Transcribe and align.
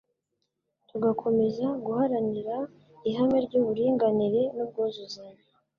tugakomeza 0.89 1.65
guharanira 1.85 2.55
ihame 3.09 3.37
ry'uburinganire 3.45 4.41
n'ubwuzuzanye 4.55 5.41